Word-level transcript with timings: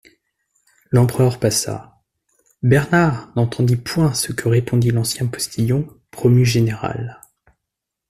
L'empereur 0.89 1.39
passa… 1.39 2.01
Bernard 2.63 3.31
n'entendit 3.35 3.75
point 3.77 4.15
ce 4.15 4.31
que 4.33 4.47
répondit 4.49 4.89
l'ancien 4.89 5.27
postillon 5.27 5.95
promu 6.09 6.43
général. 6.43 7.21